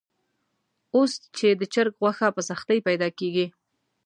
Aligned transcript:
اوس 0.95 1.11
چې 1.37 1.47
د 1.59 1.61
چرګ 1.73 1.93
غوښه 2.01 2.27
په 2.35 2.41
سختۍ 2.49 2.79
پیدا 2.87 3.09
کېږي. 3.19 3.45